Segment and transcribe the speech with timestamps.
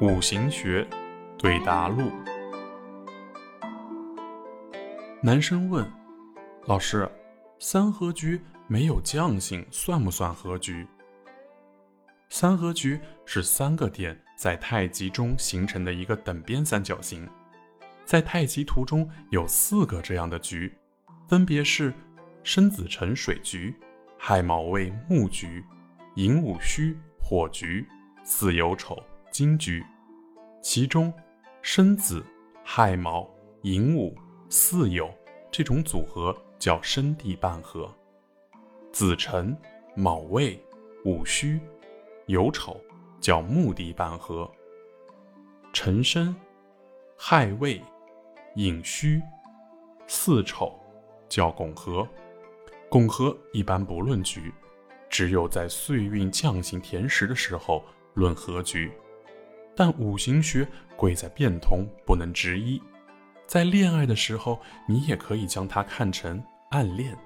[0.00, 0.86] 五行学
[1.36, 2.10] 对答录。
[5.22, 5.86] 男生问
[6.64, 7.06] ：“老师，
[7.58, 10.86] 三合局没有将星，算不算合局？”
[12.30, 17.28] 三合局是三个点在太极中形成的一个等边三角形，
[18.06, 20.72] 在太极图中有四个这样的局，
[21.28, 21.92] 分别是
[22.42, 23.76] 申子辰水局、
[24.16, 25.62] 亥卯未木局、
[26.14, 27.86] 寅午戌火局、
[28.24, 29.84] 巳酉丑金局。
[30.62, 31.12] 其中，
[31.62, 32.24] 申子、
[32.64, 33.28] 亥卯、
[33.62, 34.16] 寅午、
[34.48, 35.10] 巳酉
[35.50, 37.90] 这种组合叫申地半合；
[38.92, 39.56] 子辰、
[39.94, 40.62] 卯未、
[41.04, 41.58] 午戌、
[42.26, 42.78] 酉丑
[43.20, 44.50] 叫木地半合；
[45.72, 46.34] 辰申、
[47.16, 47.80] 亥未、
[48.54, 49.22] 寅戌、
[50.06, 50.78] 巳丑
[51.28, 52.06] 叫拱合。
[52.90, 54.52] 拱合一般不论局，
[55.08, 58.90] 只有在岁运将星填实的时候论合局。
[59.74, 62.80] 但五行学贵在变通，不能执一。
[63.46, 67.16] 在恋爱的时候，你也可以将它看成暗恋。